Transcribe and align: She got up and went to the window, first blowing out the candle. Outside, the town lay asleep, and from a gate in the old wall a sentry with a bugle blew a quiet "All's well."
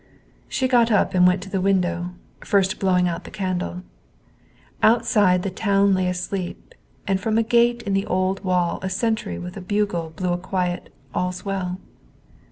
She 0.49 0.67
got 0.67 0.91
up 0.91 1.13
and 1.13 1.27
went 1.27 1.43
to 1.43 1.49
the 1.51 1.61
window, 1.61 2.13
first 2.43 2.79
blowing 2.79 3.07
out 3.07 3.23
the 3.23 3.29
candle. 3.29 3.83
Outside, 4.81 5.43
the 5.43 5.51
town 5.51 5.93
lay 5.93 6.07
asleep, 6.07 6.73
and 7.05 7.21
from 7.21 7.37
a 7.37 7.43
gate 7.43 7.83
in 7.83 7.93
the 7.93 8.07
old 8.07 8.43
wall 8.43 8.79
a 8.81 8.89
sentry 8.89 9.37
with 9.37 9.57
a 9.57 9.61
bugle 9.61 10.11
blew 10.15 10.33
a 10.33 10.39
quiet 10.39 10.91
"All's 11.13 11.45
well." 11.45 11.77